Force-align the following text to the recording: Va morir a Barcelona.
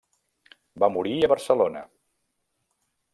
Va 0.83 0.89
morir 0.95 1.13
a 1.19 1.29
Barcelona. 1.33 1.85